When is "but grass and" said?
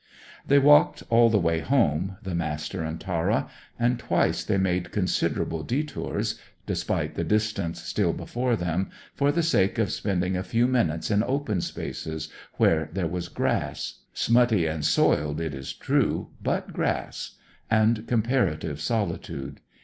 16.41-18.07